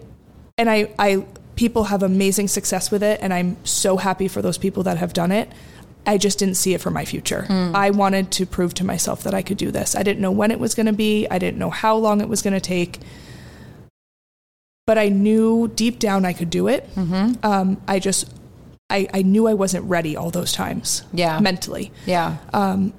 [0.58, 1.26] and I I
[1.56, 5.14] people have amazing success with it and I'm so happy for those people that have
[5.14, 5.52] done it.
[6.06, 7.46] I just didn't see it for my future.
[7.50, 9.94] I wanted to prove to myself that I could do this.
[9.94, 11.28] I didn't know when it was going to be.
[11.30, 13.00] I didn't know how long it was going to take.
[14.86, 16.88] But I knew deep down I could do it.
[17.44, 18.32] Um, I just,
[18.90, 21.04] I, I knew I wasn't ready all those times.
[21.14, 21.40] Yeah.
[21.40, 21.92] Mentally.
[22.06, 22.38] Yeah.
[22.54, 22.94] Um,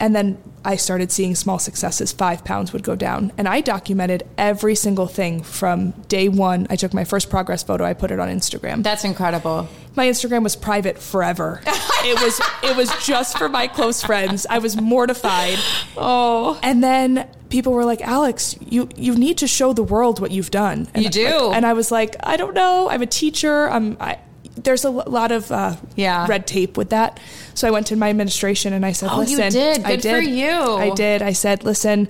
[0.00, 2.12] and then I started seeing small successes.
[2.12, 3.32] Five pounds would go down.
[3.38, 6.66] And I documented every single thing from day one.
[6.68, 8.82] I took my first progress photo, I put it on Instagram.
[8.82, 9.68] That's incredible.
[9.94, 11.62] my Instagram was private forever.
[11.66, 14.46] it was it was just for my close friends.
[14.50, 15.58] I was mortified.
[15.96, 16.58] Oh.
[16.62, 20.50] And then people were like, "Alex, you you need to show the world what you've
[20.50, 21.52] done." And You I- do.
[21.52, 22.90] and I was like, "I don't know.
[22.90, 23.70] I'm a teacher.
[23.70, 24.18] I'm I,
[24.56, 26.26] there's a lot of uh, Yeah.
[26.28, 27.18] red tape with that."
[27.54, 29.84] So I went to my administration and I said, Oh, you "Listen, did.
[29.84, 30.14] I Good did.
[30.14, 30.50] for you.
[30.50, 31.22] I did.
[31.22, 32.08] I said, listen."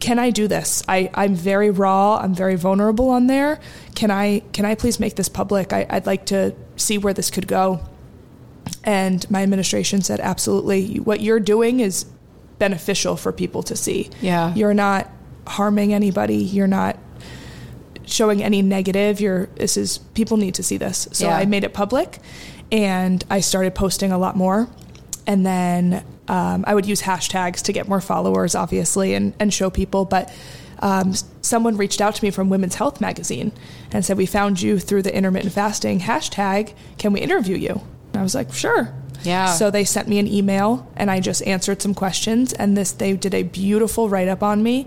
[0.00, 0.82] Can I do this?
[0.86, 2.18] I, I'm very raw.
[2.18, 3.58] I'm very vulnerable on there.
[3.94, 5.72] Can I can I please make this public?
[5.72, 7.80] I, I'd like to see where this could go.
[8.82, 10.96] And my administration said, absolutely.
[10.98, 12.04] What you're doing is
[12.58, 14.10] beneficial for people to see.
[14.20, 14.54] Yeah.
[14.54, 15.10] You're not
[15.46, 16.36] harming anybody.
[16.36, 16.98] You're not
[18.06, 19.20] showing any negative.
[19.20, 21.08] You're this is people need to see this.
[21.12, 21.36] So Yeah.
[21.36, 22.18] I made it public,
[22.72, 24.68] and I started posting a lot more,
[25.26, 29.70] and then um, I would use hashtags to get more followers, obviously, and and show
[29.70, 30.32] people, but.
[30.80, 33.52] Um, someone reached out to me from Women's Health magazine
[33.92, 36.74] and said, "We found you through the intermittent fasting hashtag.
[36.98, 37.80] Can we interview you?"
[38.12, 39.52] And I was like, "Sure." Yeah.
[39.52, 43.14] So they sent me an email and I just answered some questions and this they
[43.14, 44.86] did a beautiful write up on me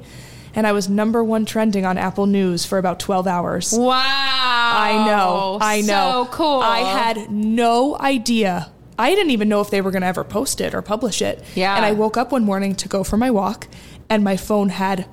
[0.58, 3.72] and I was number 1 trending on Apple News for about 12 hours.
[3.78, 3.93] Wow.
[3.96, 5.58] I know.
[5.62, 6.26] I know.
[6.26, 6.60] So cool.
[6.62, 8.70] I had no idea.
[9.00, 11.43] I didn't even know if they were going to ever post it or publish it.
[11.56, 11.76] Yeah.
[11.76, 13.67] And I woke up one morning to go for my walk
[14.10, 15.06] and my phone had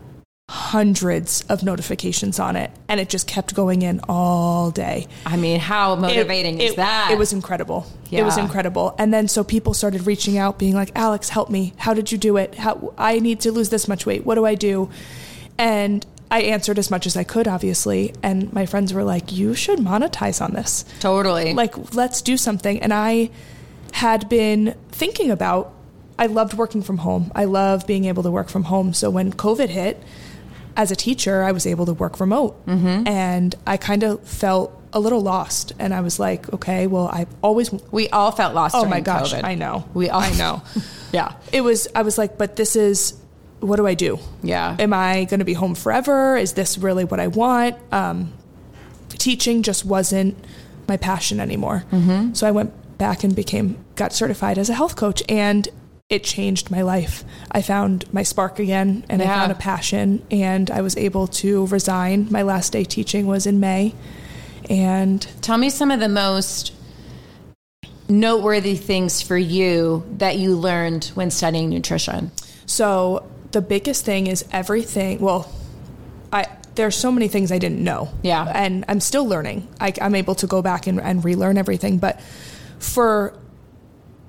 [0.51, 5.07] hundreds of notifications on it and it just kept going in all day.
[5.27, 7.11] I mean, how motivating It- is it- that?
[7.13, 7.87] It was incredible.
[8.11, 8.21] Yeah.
[8.21, 8.95] It was incredible.
[8.99, 11.73] And then so people started reaching out, being like, "Alex, help me.
[11.79, 12.55] How did you do it?
[12.57, 14.25] How I need to lose this much weight.
[14.25, 14.89] What do I do?"
[15.59, 18.15] And I answered as much as I could, obviously.
[18.23, 20.85] And my friends were like, "You should monetize on this.
[21.01, 21.55] totally.
[21.55, 23.31] Like, let's do something." And I
[23.93, 25.73] had been thinking about.
[26.17, 27.33] I loved working from home.
[27.35, 28.93] I love being able to work from home.
[28.93, 30.01] So when COVID hit,
[30.77, 32.65] as a teacher, I was able to work remote.
[32.67, 33.09] Mm-hmm.
[33.09, 35.73] And I kind of felt a little lost.
[35.79, 37.73] And I was like, okay, well, I always.
[37.91, 38.75] we all felt lost.
[38.75, 39.45] Oh my gosh, COVID.
[39.45, 39.89] I know.
[39.93, 40.63] We all I know.
[41.13, 41.33] yeah.
[41.53, 43.15] It was, I was like, but this is,
[43.65, 44.19] what do I do?
[44.43, 44.77] Yeah.
[44.79, 46.37] Am I going to be home forever?
[46.37, 47.77] Is this really what I want?
[47.93, 48.33] Um,
[49.09, 50.37] teaching just wasn't
[50.87, 51.85] my passion anymore.
[51.91, 52.35] Mm-hmm.
[52.35, 55.23] So I went back and became, got certified as a health coach.
[55.29, 55.67] And
[56.11, 57.25] it changed my life.
[57.51, 61.67] I found my spark again and I found a passion and I was able to
[61.69, 62.29] resign.
[62.31, 63.95] My last day teaching was in May.
[64.69, 66.73] And Tell me some of the most
[68.09, 72.31] noteworthy things for you that you learned when studying nutrition.
[72.67, 75.51] so the biggest thing is everything, well,
[76.31, 78.11] I, there's so many things I didn't know.
[78.23, 78.51] Yeah.
[78.55, 79.67] And I'm still learning.
[79.81, 81.97] I, I'm able to go back and, and relearn everything.
[81.99, 82.21] But
[82.79, 83.39] for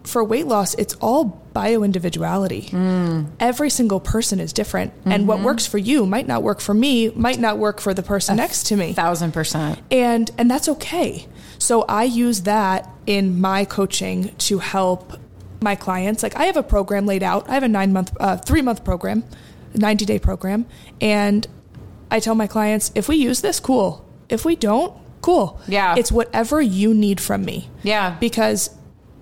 [0.04, 2.70] for weight loss, it's all bio individuality.
[2.70, 3.32] Mm.
[3.40, 4.94] Every single person is different.
[5.04, 5.46] And what mm-hmm.
[5.46, 8.68] works for you might not work for me, might not work for the person next
[8.68, 8.94] to me.
[8.94, 9.80] Thousand percent.
[9.90, 11.28] And and that's okay.
[11.58, 15.18] So I use that in my coaching to help
[15.62, 16.24] my clients.
[16.24, 17.50] Like I have a program laid out.
[17.50, 19.24] I have a 9 month uh 3 month program,
[19.74, 20.65] 90 day program,
[21.02, 21.48] and
[22.12, 24.06] I tell my clients if we use this cool.
[24.30, 25.60] If we don't, cool.
[25.68, 25.96] Yeah.
[25.98, 28.15] It's whatever you need from me Yeah.
[28.20, 28.70] because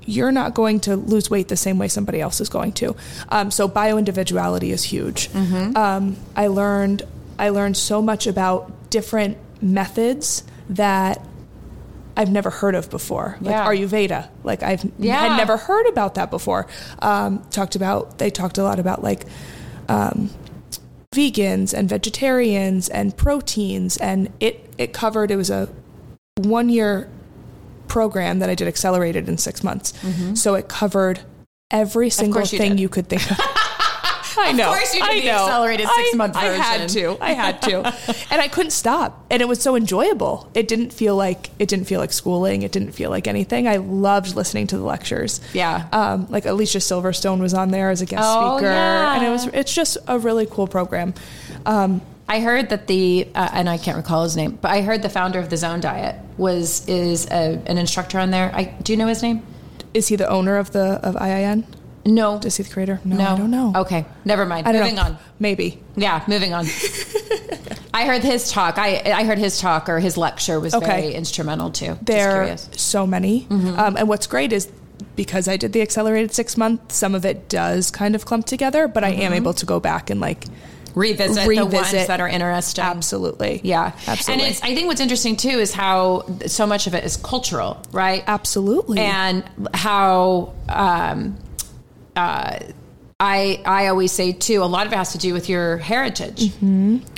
[0.05, 2.93] you're not going to lose weight the same way somebody else is going to.
[3.29, 5.29] Um, so bio individuality is huge.
[5.33, 7.03] Um, I learned
[7.39, 11.25] I learned so much about different methods that
[12.15, 13.65] I've never heard of before, like Yeah.
[13.67, 14.27] Ayurveda.
[14.43, 15.19] Like I've Yeah.
[15.27, 16.67] had never heard about that before.
[16.99, 19.25] Um, talked about they talked a lot about like
[19.89, 20.29] um,
[21.13, 25.31] vegans and vegetarians and proteins, and it it covered.
[25.31, 25.69] It was a
[26.37, 27.09] one year
[27.87, 29.93] program that I did accelerated in six months.
[30.33, 31.19] So it covered
[31.71, 32.79] every single thing did.
[32.79, 33.37] you could think of.
[34.37, 34.69] I know.
[34.71, 35.45] Of course you did I the know.
[35.45, 37.17] accelerated I- six-month I had to.
[37.21, 37.77] I had to.
[38.31, 39.25] and I couldn't stop.
[39.29, 40.49] And it was so enjoyable.
[40.53, 42.61] It didn't feel like it didn't feel like schooling.
[42.63, 43.67] It didn't feel like anything.
[43.67, 45.41] I loved listening to the lectures.
[45.53, 45.87] Yeah.
[45.91, 48.69] Um, like Alicia Silverstone was on there as a guest Oh, speaker.
[48.71, 49.15] yeah.
[49.15, 51.13] And it was it's just a really cool program.
[51.65, 55.01] Um, I heard that the uh, and I can't recall his name, but I heard
[55.01, 58.49] the founder of the Zone Diet was is a, an instructor on there.
[58.55, 59.45] I do you know his name?
[59.93, 61.65] is he the owner of the of IIN?
[62.05, 62.99] No, Is he the creator?
[63.05, 63.73] No, no, I don't know.
[63.77, 64.67] Okay, never mind.
[64.67, 65.03] I don't moving know.
[65.03, 65.17] on.
[65.39, 65.81] Maybe.
[65.95, 66.65] Yeah, moving on.
[67.93, 68.77] I heard his talk.
[68.77, 70.85] I I heard his talk or his lecture was Okay.
[71.01, 71.97] very instrumental too.
[72.01, 72.47] There are.
[72.47, 72.73] Mm-hmm.
[72.73, 73.47] so many.
[73.49, 74.69] Um, and what's great is
[75.15, 78.87] because I did the accelerated six month, some of it does kind of clump together,
[78.87, 79.21] but I Mm-hmm.
[79.21, 80.45] am able to go back and like
[80.95, 82.83] revisit, the ones that are interesting.
[82.83, 83.61] absolutely.
[83.63, 84.43] Yeah, Absolutely.
[84.45, 87.81] And it's I think what's interesting too is how so much of it is cultural,
[87.91, 88.23] right?
[88.27, 88.99] Absolutely.
[88.99, 91.37] and how um,
[92.15, 92.59] uh,
[93.19, 96.51] I I always say too, a lot of it has to do with your heritage.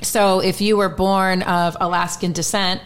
[0.03, 2.81] So if you were born of Alaskan descent,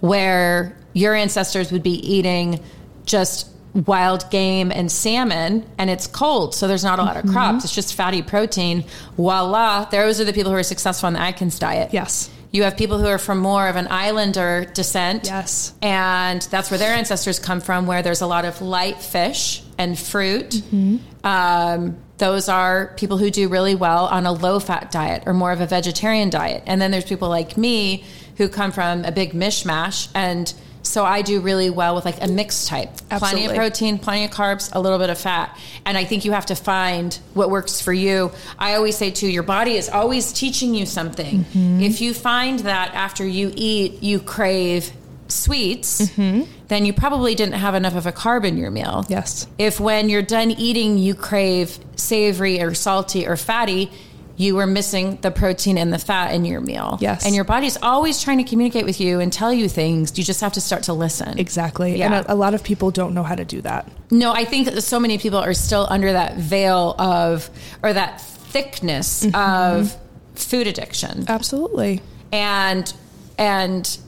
[0.00, 2.60] where your ancestors would be eating
[3.06, 3.48] just
[3.86, 7.74] wild game and salmon and it's cold so there's not a lot of crops it's
[7.74, 8.84] just fatty protein
[9.16, 12.30] voila those are the people who are successful on the atkins diet Yes.
[12.54, 15.74] You have people who are from more of an islander descent Yes.
[15.82, 19.98] and that's where their ancestors come from, where there's a lot of light fish and
[19.98, 20.50] fruit.
[20.50, 20.96] Mm-hmm.
[21.26, 25.50] Um, those are people who do really well on a low fat diet or more
[25.50, 26.62] of a vegetarian diet.
[26.66, 28.04] And then there's people like me
[28.36, 30.54] who come from a big mishmash and
[30.94, 32.88] so I do really well with like a mixed type.
[33.10, 35.58] Plenty of protein, plenty of carbs, a little bit of fat.
[35.84, 38.30] And I think you have to find what works for you.
[38.60, 41.40] I always say too, your body is always teaching you something.
[41.46, 41.80] Mm-hmm.
[41.80, 44.92] If you find that after you eat, you crave
[45.26, 46.42] sweets, Mm-hmm.
[46.68, 49.04] then you probably didn't have enough of a carb in your meal.
[49.08, 49.48] Yes.
[49.58, 53.90] If when you're done eating, you crave savory or salty or fatty,
[54.36, 56.98] you were missing the protein and the fat in your meal.
[57.00, 57.24] Yes.
[57.24, 60.16] And your body's always trying to communicate with you and tell you things.
[60.18, 61.38] You just have to start to listen.
[61.38, 61.96] Exactly.
[61.98, 62.06] Yeah.
[62.06, 63.88] And a, a lot of people don't know how to do that.
[64.10, 67.48] No, I think that so many people are still under that veil of,
[67.82, 69.34] or that thickness Mm-hmm.
[69.36, 69.96] of
[70.34, 71.24] food addiction.
[71.28, 72.02] Absolutely.
[72.32, 72.92] And,
[73.38, 73.98] and,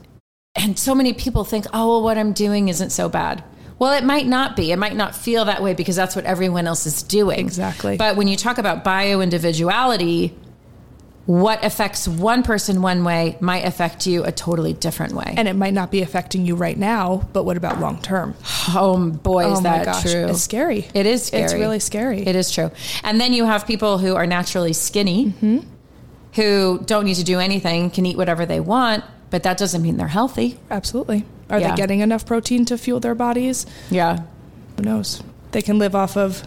[0.57, 3.45] and so many people think, oh, well, what I'm doing isn't so bad.
[3.79, 4.73] Well, it might not be.
[4.73, 7.39] It might not feel that way because that's what everyone else is doing.
[7.41, 7.97] Exactly.
[7.97, 10.35] But when you talk about bio individuality,
[11.27, 15.35] what affects one person one way might affect you a totally different way.
[15.37, 18.35] And it might not be affecting you right now, but what about long term?
[18.71, 20.27] oh boy, is Oh that my gosh, true?
[20.29, 20.87] it's scary.
[20.95, 21.43] It is scary.
[21.43, 22.21] It's really scary.
[22.27, 22.71] It is true.
[23.03, 25.59] And then you have people who are naturally skinny, Mm-hmm.
[26.37, 29.97] who don't need to do anything, can eat whatever they want, but that doesn't mean
[29.97, 30.59] they're healthy.
[30.71, 31.25] Absolutely.
[31.51, 31.71] Are Yeah.
[31.71, 33.67] they getting enough protein to fuel their bodies?
[33.91, 34.21] Yeah.
[34.77, 35.23] Who knows?
[35.53, 36.43] They can live off of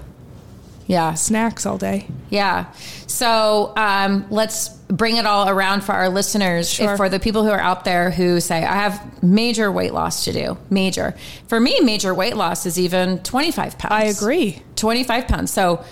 [0.87, 1.13] Yeah.
[1.13, 2.07] snacks all day.
[2.29, 2.65] Yeah.
[3.07, 6.69] So um, let's bring it all around for our listeners.
[6.69, 6.97] Sure.
[6.97, 10.33] For the people who are out there who say, I have major weight loss to
[10.33, 11.15] do, major.
[11.47, 13.93] For me, major weight loss is even 25 pounds.
[13.93, 14.61] I agree.
[14.75, 15.51] 25 pounds.
[15.51, 15.83] So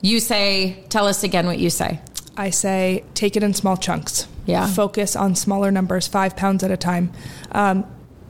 [0.00, 2.00] you say, tell us again what you say.
[2.36, 4.28] I say take it in small chunks.
[4.44, 4.66] Yeah.
[4.68, 7.10] Focus on smaller numbers, five pounds at a time.
[7.50, 7.84] Um,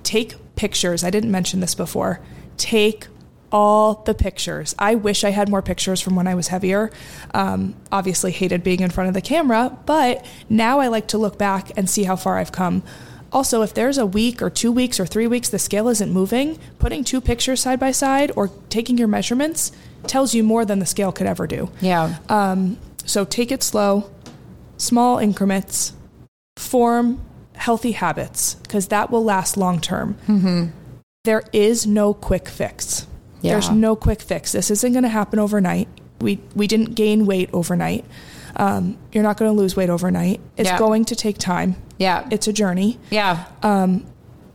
[0.07, 1.05] take pictures.
[1.05, 2.21] I didn't mention this before.
[2.57, 3.09] Take
[3.53, 4.75] all the pictures.
[4.79, 6.91] I wish I had more pictures from when I was heavier.
[7.35, 11.39] Um, obviously, hated being in front of the camera, but now I like to look
[11.39, 12.83] back and see how far I've come.
[13.33, 16.59] Also, if there's a week or two weeks or three weeks the scale isn't moving,
[16.79, 19.73] putting two pictures side by side or taking your measurements
[20.07, 21.71] tells you more than the scale could ever do.
[21.81, 22.17] Yeah.
[22.29, 24.11] Um, so take it slow,
[24.77, 25.93] small increments,
[26.57, 27.21] form
[27.57, 30.73] healthy habits because that will last long term.
[31.25, 33.07] There is no quick fix.
[33.43, 33.53] Yeah.
[33.53, 34.53] There's no quick fix.
[34.53, 35.89] This isn't going to happen overnight.
[36.21, 38.05] We we didn't gain weight overnight.
[38.57, 40.41] Um, you're not going to lose weight overnight.
[40.57, 40.79] It's Yeah.
[40.79, 41.77] going to take time.
[41.99, 42.27] yeah.
[42.31, 43.45] It's a journey, yeah.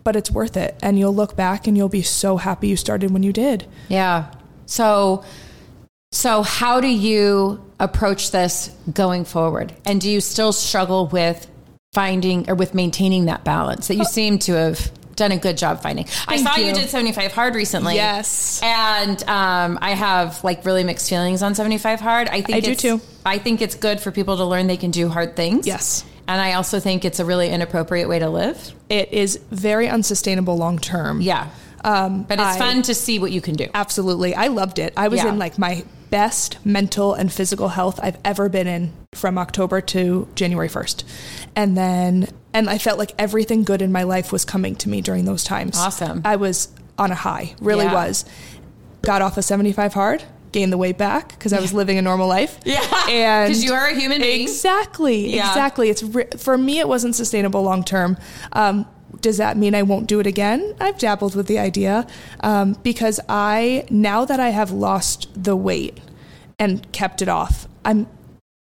[0.04, 0.76] but it's worth it.
[0.82, 3.66] And you'll look back and you'll be so happy you started when you did.
[3.90, 4.32] Yeah.
[4.66, 5.24] So
[6.14, 9.74] so how do you approach this going forward?
[9.86, 11.48] And do you still struggle with
[12.01, 15.82] finding or with maintaining that balance that you seem to have done a good job
[15.82, 16.06] finding?
[16.25, 16.67] I saw you.
[16.67, 16.73] you.
[16.73, 17.95] did 75 hard recently.
[17.95, 18.62] Yes.
[18.63, 22.30] And um, I have like really mixed feelings on 75 hard.
[22.30, 23.01] I think I do it's- too.
[23.25, 25.67] I think it's good for people to learn they can do hard things.
[25.67, 26.06] Yes.
[26.30, 28.73] And I also think it's a really inappropriate way to live.
[28.89, 31.19] It is very unsustainable long term.
[31.19, 31.49] Yeah.
[31.84, 33.67] Um, But it's I- fun to see what you can do.
[33.73, 34.34] Absolutely.
[34.34, 34.93] I loved it.
[34.95, 35.27] I was Yeah.
[35.30, 40.28] in like my best mental and physical health I've ever been in from October to
[40.36, 41.04] January 1st.
[41.56, 45.02] And then, and I felt like everything good in my life was coming to me
[45.02, 45.78] during those times.
[45.78, 46.21] Awesome.
[46.24, 46.67] I was
[47.00, 47.93] on a high, really Yeah.
[47.93, 48.26] was.
[49.02, 52.28] Got off of 75 hard, gained the weight back because I was living a normal
[52.28, 52.60] life.
[52.65, 52.82] Yeah.
[53.10, 54.43] And because you are a human being.
[54.43, 55.34] Exactly.
[55.36, 55.47] Yeah.
[55.50, 55.89] Exactly.
[55.89, 56.04] It's
[56.43, 58.17] for me, it wasn't sustainable long term.
[58.52, 58.86] Um,
[59.22, 60.76] does that mean I won't do it again?
[60.80, 62.08] I've dabbled with the idea
[62.42, 66.00] um, because I now that I have lost the weight
[66.60, 68.08] and kept it off, I'm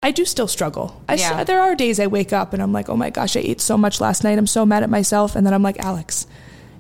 [0.02, 1.02] I do still struggle.
[1.08, 1.44] I Yeah.
[1.44, 3.78] there are days I wake up and I'm like, oh my gosh, I ate so
[3.78, 4.36] much last night.
[4.36, 6.26] I'm so mad at myself, and then I'm like, Alex,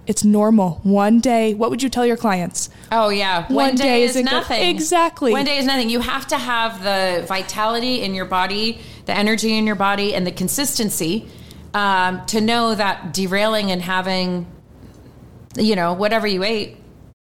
[0.06, 0.80] it's normal.
[0.82, 2.68] One day, what would you tell your clients?
[2.92, 4.68] Oh yeah, one, One day, day is nothing.
[4.68, 5.32] Exactly.
[5.32, 5.88] One day is nothing.
[5.88, 10.26] You have to have the vitality in your body, the energy in your body, and
[10.26, 11.26] the consistency
[11.74, 14.46] um, to know that derailing and having,
[15.56, 16.76] you know, whatever you ate,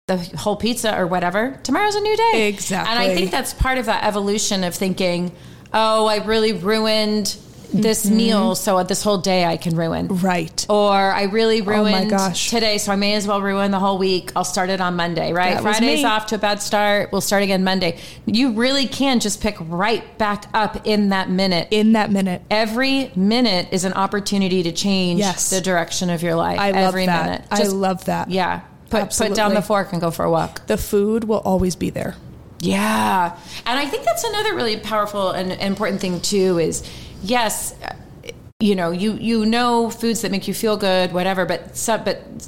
[0.07, 2.49] the whole pizza or whatever, tomorrow's a new day.
[2.49, 2.91] Exactly.
[2.91, 5.31] And I think that's part of that evolution of thinking,
[5.73, 7.37] oh, I really ruined
[7.73, 8.15] this Mm-hmm.
[8.17, 10.07] meal, so this whole day I can ruin.
[10.07, 10.65] Right.
[10.69, 12.49] Or I really ruined Oh my gosh.
[12.49, 14.31] today, so I may as well ruin the whole week.
[14.35, 15.55] I'll start it on Monday, right?
[15.55, 17.11] That Friday's off to a bad start.
[17.11, 17.97] We'll start again Monday.
[18.25, 21.67] You really can just pick right back up in that minute.
[21.71, 22.41] In that minute.
[22.51, 25.49] Every minute is an opportunity to change Yes.
[25.49, 26.59] the direction of your life.
[26.59, 27.25] I love Every that.
[27.25, 27.45] minute.
[27.51, 28.29] I love that.
[28.29, 28.61] Yeah.
[28.89, 30.67] Put, put down the fork and go for a walk.
[30.67, 32.15] The food will always be there.
[32.59, 33.35] Yeah.
[33.65, 36.87] And I think that's another really powerful and important thing too is
[37.23, 37.75] yes,
[38.59, 42.47] you know, you you know foods that make you feel good, whatever, but but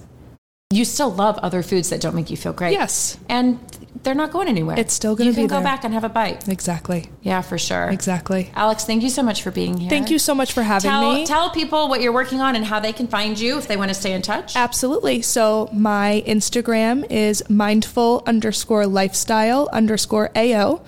[0.72, 2.74] you still love other foods that don't make you feel great.
[2.74, 3.18] Yes.
[3.30, 3.60] And
[4.04, 4.78] they're not going anywhere.
[4.80, 5.64] It's still gonna be You can go there.
[5.64, 6.48] back and have a bite.
[6.48, 7.10] Exactly.
[7.22, 7.90] Yeah, for sure.
[7.90, 8.52] Exactly.
[8.56, 9.90] Alex, thank you so much for being here.
[9.90, 11.26] Thank you so much for having Tell, me.
[11.26, 13.90] tell people what you're working on and how they can find you if they want
[13.90, 14.56] to stay in touch.
[14.56, 15.22] Absolutely.
[15.22, 20.82] So my Instagram is mindful underscore lifestyle underscore AO.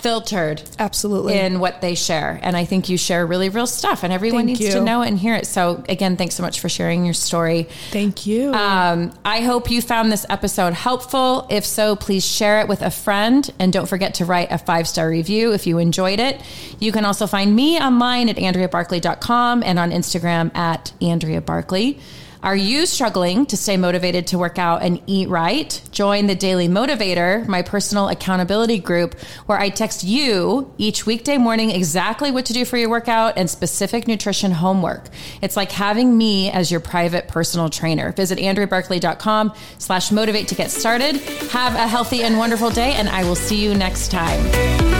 [0.05, 1.35] filtered Absolutely.
[1.35, 2.39] in what they share.
[2.43, 5.07] And I think you share really real stuff and everyone Thank needs to know it
[5.07, 5.47] and hear it.
[5.47, 7.63] So again, thanks so much for sharing your story.
[7.89, 8.53] Thank you.
[8.53, 11.47] Um, I hope you found this episode helpful.
[11.49, 14.87] If so, please share it with a friend and don't forget to write a five
[14.87, 16.39] star review if you enjoyed it.
[16.79, 21.99] You can also find me online at AndreaBarkley.com and on Instagram at Andrea Barkley.
[22.45, 25.81] Are you struggling to stay motivated to work out and eat right?
[25.89, 31.71] Join the Daily Motivator, my personal accountability group, where I text you each weekday morning
[31.71, 35.05] exactly what to do for your workout and specific nutrition homework.
[35.41, 38.11] It's like having me as your private personal trainer.
[38.11, 41.15] Visit andreabarkley.com slash motivate to get started.
[41.49, 44.94] Have a healthy and wonderful day, and I will see you next time.